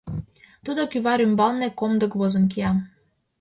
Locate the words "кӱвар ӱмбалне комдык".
0.91-2.11